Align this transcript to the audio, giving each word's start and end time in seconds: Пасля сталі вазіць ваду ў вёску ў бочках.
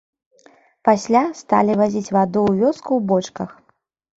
Пасля 0.87 1.21
сталі 1.41 1.77
вазіць 1.81 2.13
ваду 2.17 2.39
ў 2.49 2.51
вёску 2.65 2.89
ў 2.95 3.01
бочках. 3.13 3.49